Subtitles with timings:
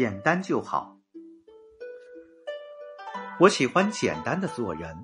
[0.00, 0.96] 简单就好。
[3.38, 4.96] 我喜欢简单的做人，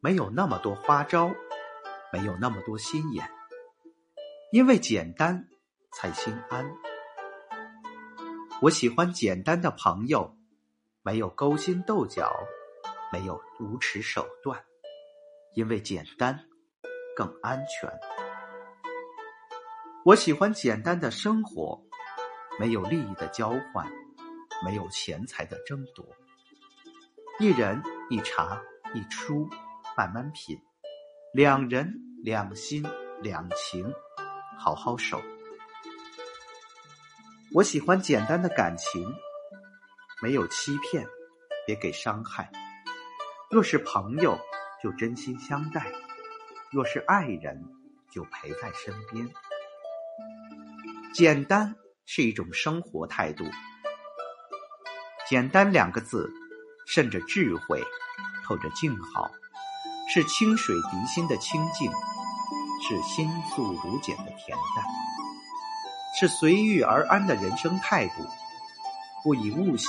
[0.00, 1.30] 没有那么多花招，
[2.12, 3.30] 没有那么多心眼，
[4.50, 5.46] 因为简单
[5.92, 6.68] 才心安。
[8.60, 10.36] 我喜欢简单的朋友，
[11.02, 12.28] 没有勾心斗角，
[13.12, 14.64] 没有无耻手段，
[15.54, 16.40] 因为简单
[17.14, 17.88] 更安全。
[20.04, 21.84] 我喜欢简单的生活，
[22.60, 23.90] 没有利益的交换，
[24.62, 26.06] 没有钱财的争夺。
[27.38, 28.60] 一人一茶
[28.92, 29.48] 一书，
[29.96, 30.58] 慢慢品；
[31.32, 31.90] 两人
[32.22, 32.86] 两心
[33.22, 33.90] 两情，
[34.58, 35.22] 好好守。
[37.54, 39.10] 我喜欢简单的感情，
[40.20, 41.06] 没有欺骗，
[41.66, 42.52] 别给伤害。
[43.50, 44.38] 若是朋友，
[44.82, 45.80] 就真心相待；
[46.70, 47.64] 若是爱人，
[48.10, 49.26] 就陪在身边。
[51.14, 51.74] 简单
[52.12, 53.44] 是一种生活态度。
[55.28, 56.28] 简单两个字。
[56.86, 57.80] 渗着智慧，
[58.44, 59.30] 透着静好，
[60.12, 61.88] 是清水涤心的清净，
[62.82, 64.84] 是心素如简的恬淡，
[66.18, 68.26] 是随遇而安的人生态度。
[69.22, 69.86] 不以物喜，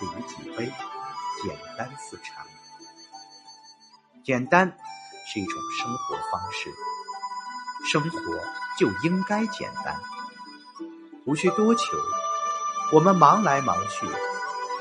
[0.00, 0.64] 不以己悲，
[1.44, 2.44] 简单似常。
[4.24, 4.76] 简单
[5.24, 6.74] 是一种生活方式，
[7.88, 8.18] 生活
[8.76, 9.94] 就应该简单，
[11.28, 11.82] 无需多求。
[12.92, 14.06] 我们忙来忙去。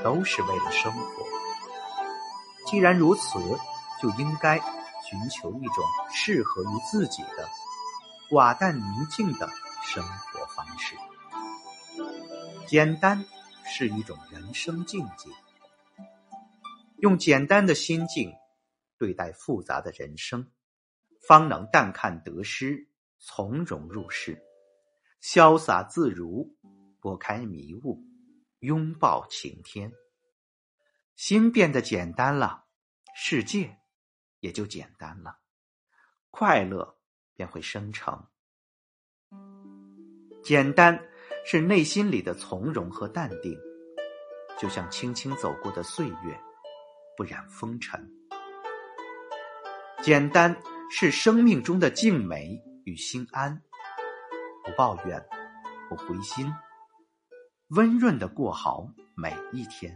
[0.03, 1.25] 都是为了生活。
[2.67, 3.39] 既然如此，
[3.99, 4.59] 就应该
[5.03, 7.49] 寻求一种适合于自己的
[8.29, 9.49] 寡淡宁静的
[9.83, 10.95] 生活方式。
[12.67, 13.25] 简单
[13.65, 15.31] 是一种人生境界，
[16.97, 18.31] 用简单的心境
[18.99, 20.47] 对待复杂的人生，
[21.27, 22.87] 方能淡看得失，
[23.17, 24.43] 从容入世，
[25.21, 26.55] 潇洒自如，
[26.99, 28.03] 拨开迷雾。
[28.61, 29.93] 拥抱晴天，
[31.15, 32.65] 心变得简单了，
[33.15, 33.77] 世界
[34.39, 35.37] 也就简单了，
[36.31, 36.97] 快乐
[37.35, 38.27] 便会生成。
[40.43, 40.99] 简单
[41.45, 43.55] 是内心里的从容和淡定，
[44.59, 46.41] 就像轻轻走过的岁月，
[47.15, 48.11] 不染风尘。
[50.01, 53.61] 简单是生命中的静美与心安，
[54.67, 55.25] 不抱怨，
[55.87, 56.53] 不灰心。
[57.69, 58.85] 温润的过好
[59.15, 59.95] 每一天，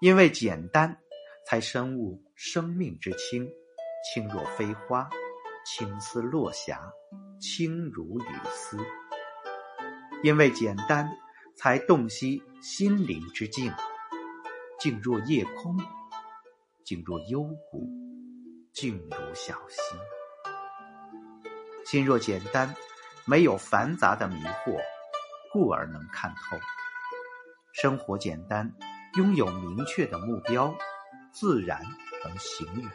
[0.00, 0.98] 因为简单，
[1.46, 3.48] 才深悟生命之轻，
[4.12, 5.08] 轻若飞花，
[5.64, 6.92] 青丝落霞，
[7.40, 8.76] 轻如雨丝。
[10.24, 11.08] 因为简单，
[11.56, 13.72] 才洞悉心灵之静，
[14.80, 15.78] 静若夜空，
[16.84, 17.88] 静若幽谷，
[18.72, 19.94] 静如小溪。
[21.84, 22.74] 心若简单，
[23.26, 24.78] 没有繁杂的迷惑。
[25.52, 26.58] 故而能看透，
[27.72, 28.68] 生活简单，
[29.16, 30.74] 拥有明确的目标，
[31.32, 31.80] 自然
[32.24, 32.90] 能行远。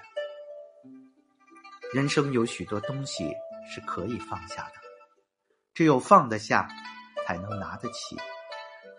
[1.93, 3.33] 人生有许多东西
[3.71, 4.73] 是可以放下的，
[5.73, 6.67] 只有放得下，
[7.25, 8.17] 才能拿得起。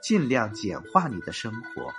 [0.02, 1.92] 尽量简化你的生活，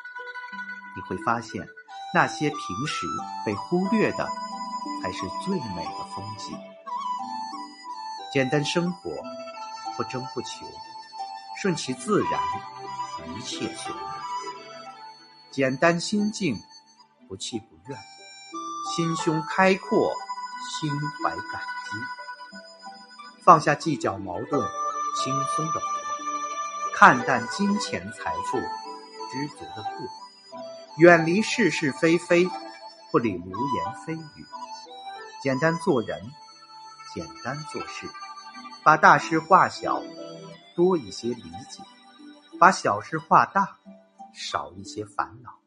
[0.96, 1.68] 你会发现，
[2.12, 3.06] 那些平时
[3.46, 4.28] 被忽略的，
[5.04, 6.58] 才是最美的风景。
[8.32, 9.12] 简单生活，
[9.98, 10.66] 不争不求。
[11.62, 12.42] 顺其自然，
[13.36, 14.04] 一切随缘。
[15.52, 16.58] 简单心静，
[17.28, 18.00] 不气不怨，
[18.96, 20.16] 心胸开阔，
[20.80, 20.90] 心
[21.24, 21.98] 怀感激。
[23.44, 24.66] 放下计较矛盾，
[25.22, 25.88] 轻松的活；
[26.96, 28.58] 看淡金钱财富，
[29.30, 30.08] 知足的过；
[30.98, 32.50] 远离是是非非，
[33.12, 34.46] 不理流言蜚语。
[35.44, 36.32] 简单做人，
[37.14, 38.08] 简单做事，
[38.84, 40.02] 把大事化小。
[40.74, 41.84] 多一些理解，
[42.58, 43.78] 把小事化大，
[44.34, 45.60] 少一些烦恼。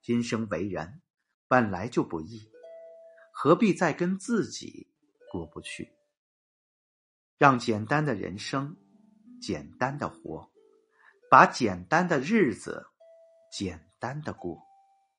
[0.00, 1.02] 今生为人
[1.48, 2.48] 本来就不易，
[3.32, 4.88] 何必再跟自己
[5.32, 5.92] 过不去？
[7.36, 8.76] 让简单的人生
[9.42, 10.48] 简单的活，
[11.28, 12.86] 把简单的日子
[13.50, 14.63] 简单的过。